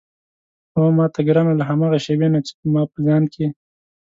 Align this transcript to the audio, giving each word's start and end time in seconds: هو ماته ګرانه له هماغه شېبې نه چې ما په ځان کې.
هو 0.75 0.85
ماته 0.97 1.19
ګرانه 1.27 1.53
له 1.59 1.63
هماغه 1.69 1.99
شېبې 2.05 2.27
نه 2.33 2.39
چې 2.45 2.53
ما 2.73 2.83
په 2.91 2.97
ځان 3.07 3.23
کې. 3.33 3.45